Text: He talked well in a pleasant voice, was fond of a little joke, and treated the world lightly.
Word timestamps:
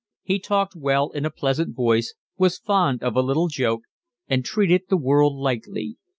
He 0.23 0.39
talked 0.39 0.75
well 0.75 1.11
in 1.11 1.25
a 1.27 1.29
pleasant 1.29 1.75
voice, 1.75 2.15
was 2.35 2.57
fond 2.57 3.03
of 3.03 3.15
a 3.15 3.21
little 3.21 3.49
joke, 3.49 3.83
and 4.27 4.43
treated 4.43 4.85
the 4.89 4.97
world 4.97 5.35
lightly. 5.37 5.97